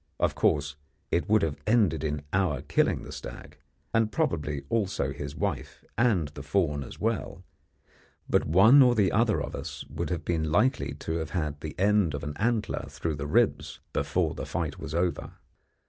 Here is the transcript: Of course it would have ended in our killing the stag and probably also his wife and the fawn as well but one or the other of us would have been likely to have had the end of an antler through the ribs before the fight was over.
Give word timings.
Of 0.19 0.33
course 0.33 0.77
it 1.11 1.29
would 1.29 1.43
have 1.43 1.59
ended 1.67 2.03
in 2.03 2.23
our 2.33 2.63
killing 2.63 3.03
the 3.03 3.11
stag 3.11 3.59
and 3.93 4.11
probably 4.11 4.63
also 4.67 5.13
his 5.13 5.35
wife 5.35 5.85
and 5.95 6.29
the 6.29 6.41
fawn 6.41 6.83
as 6.83 6.99
well 6.99 7.43
but 8.27 8.47
one 8.47 8.81
or 8.81 8.95
the 8.95 9.11
other 9.11 9.39
of 9.43 9.53
us 9.55 9.85
would 9.91 10.09
have 10.09 10.25
been 10.25 10.51
likely 10.51 10.95
to 10.95 11.17
have 11.17 11.29
had 11.37 11.61
the 11.61 11.75
end 11.77 12.15
of 12.15 12.23
an 12.23 12.33
antler 12.37 12.87
through 12.89 13.17
the 13.17 13.27
ribs 13.27 13.79
before 13.93 14.33
the 14.33 14.47
fight 14.47 14.79
was 14.79 14.95
over. 14.95 15.33